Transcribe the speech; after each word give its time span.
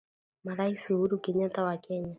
Marais 0.45 0.83
Uhuru 0.93 1.15
Kenyata 1.23 1.59
wa 1.67 1.75
Kenya 1.83 2.09